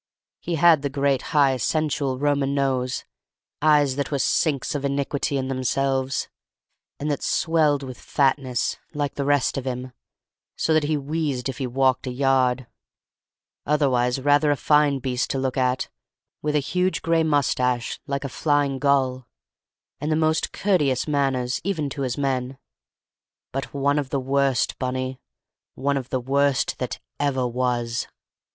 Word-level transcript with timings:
He 0.39 0.55
had 0.55 0.81
the 0.81 0.89
great 0.89 1.21
high 1.29 1.57
sensual 1.57 2.17
Roman 2.17 2.55
nose, 2.55 3.05
eyes 3.61 3.97
that 3.97 4.09
were 4.09 4.17
sinks 4.17 4.73
of 4.73 4.83
iniquity 4.83 5.37
in 5.37 5.47
themselves, 5.47 6.27
and 6.99 7.11
that 7.11 7.21
swelled 7.21 7.83
with 7.83 7.99
fatness, 7.99 8.77
like 8.95 9.13
the 9.13 9.25
rest 9.25 9.59
of 9.59 9.65
him, 9.65 9.91
so 10.55 10.73
that 10.73 10.85
he 10.85 10.97
wheezed 10.97 11.49
if 11.49 11.59
he 11.59 11.67
walked 11.67 12.07
a 12.07 12.11
yard; 12.11 12.65
otherwise 13.67 14.19
rather 14.19 14.49
a 14.49 14.55
fine 14.55 14.97
beast 14.97 15.29
to 15.29 15.37
look 15.37 15.55
at, 15.55 15.87
with 16.41 16.55
a 16.55 16.65
huge 16.65 17.03
gray 17.03 17.21
moustache, 17.21 17.99
like 18.07 18.23
a 18.23 18.27
flying 18.27 18.79
gull, 18.79 19.27
and 19.99 20.11
the 20.11 20.15
most 20.15 20.51
courteous 20.51 21.07
manners 21.07 21.61
even 21.63 21.91
to 21.91 22.01
his 22.01 22.17
men; 22.17 22.57
but 23.51 23.71
one 23.71 23.99
of 23.99 24.09
the 24.09 24.19
worst, 24.19 24.79
Bunny, 24.79 25.21
one 25.75 25.95
of 25.95 26.09
the 26.09 26.19
worst 26.19 26.79
that 26.79 26.97
ever 27.19 27.47
was. 27.47 28.07